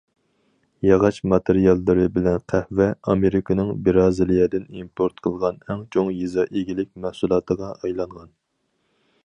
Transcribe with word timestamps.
ياغاچ 0.85 1.17
ماتېرىياللىرى 1.33 2.05
بىلەن 2.15 2.39
قەھۋە 2.53 2.87
ئامېرىكىنىڭ 3.11 3.69
بىرازىلىيەدىن 3.89 4.65
ئىمپورت 4.79 5.21
قىلغان 5.29 5.61
ئەڭ 5.69 5.83
چوڭ 5.97 6.11
يېزا 6.21 6.47
ئىگىلىك 6.49 6.91
مەھسۇلاتىغا 7.05 7.71
ئايلانغان. 7.77 8.33